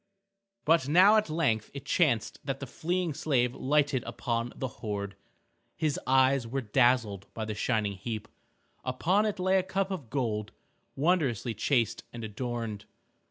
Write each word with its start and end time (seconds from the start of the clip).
But 0.65 0.87
now 0.89 1.15
at 1.17 1.29
length 1.29 1.69
it 1.75 1.85
chanced 1.85 2.39
that 2.43 2.59
the 2.59 2.65
fleeing 2.65 3.13
slave 3.13 3.53
lighted 3.53 4.03
upon 4.05 4.51
the 4.55 4.67
hoard. 4.79 5.15
His 5.75 5.99
eyes 6.07 6.47
were 6.47 6.59
dazzled 6.61 7.31
by 7.35 7.45
the 7.45 7.53
shining 7.53 7.93
heap. 7.97 8.27
Upon 8.83 9.27
it 9.27 9.37
lay 9.37 9.59
a 9.59 9.61
cup 9.61 9.91
of 9.91 10.09
gold, 10.09 10.53
wondrously 10.95 11.53
chased 11.53 12.03
and 12.11 12.23
adorned. 12.23 12.85